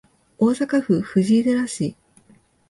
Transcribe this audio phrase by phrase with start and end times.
[0.39, 1.95] 大阪府藤井寺市